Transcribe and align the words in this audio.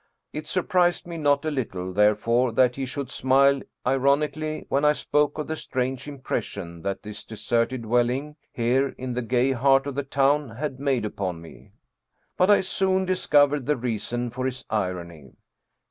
It 0.33 0.47
surprised 0.47 1.05
me 1.05 1.17
not 1.17 1.45
a 1.45 1.51
little, 1.51 1.93
therefore, 1.93 2.51
that 2.53 2.75
he 2.75 2.87
should 2.87 3.11
smile 3.11 3.61
ironically 3.85 4.65
when 4.67 4.83
I 4.83 4.93
spoke 4.93 5.37
of 5.37 5.45
the 5.45 5.55
strange 5.55 6.07
impression 6.07 6.81
that 6.81 7.03
this 7.03 7.23
deserted 7.23 7.83
dwelling, 7.83 8.35
here 8.51 8.95
in 8.97 9.13
the 9.13 9.21
gay 9.21 9.51
heart 9.51 9.85
of 9.85 9.93
the 9.93 10.01
town, 10.01 10.55
had 10.55 10.79
made 10.79 11.05
upon 11.05 11.39
me. 11.39 11.73
'But 12.35 12.49
I 12.49 12.61
soon 12.61 13.05
discovered 13.05 13.67
the 13.67 13.77
reason 13.77 14.31
for 14.31 14.47
his 14.47 14.65
irony. 14.71 15.35